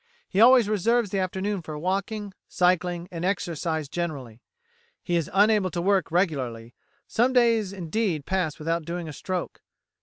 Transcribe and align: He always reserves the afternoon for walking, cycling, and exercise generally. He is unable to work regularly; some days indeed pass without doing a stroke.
He 0.27 0.41
always 0.41 0.67
reserves 0.67 1.11
the 1.11 1.19
afternoon 1.19 1.61
for 1.61 1.77
walking, 1.77 2.33
cycling, 2.47 3.07
and 3.11 3.23
exercise 3.23 3.87
generally. 3.87 4.41
He 5.03 5.15
is 5.15 5.29
unable 5.31 5.69
to 5.69 5.79
work 5.79 6.09
regularly; 6.11 6.73
some 7.07 7.33
days 7.33 7.71
indeed 7.71 8.25
pass 8.25 8.57
without 8.57 8.83
doing 8.83 9.07
a 9.07 9.13
stroke. 9.13 9.61